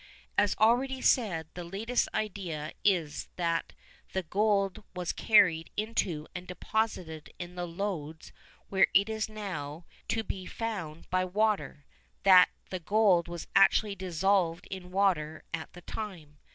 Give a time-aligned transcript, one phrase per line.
[0.35, 3.73] As already said, the latest idea is that
[4.13, 8.31] the gold was carried into and deposited in the lodes
[8.67, 11.85] where it is now to be found by water
[12.23, 16.39] that the gold was actually dissolved in water at the time.